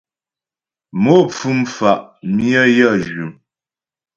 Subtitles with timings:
[1.03, 2.03] Mo pfú mfà'
[2.35, 3.31] myə yə jʉm.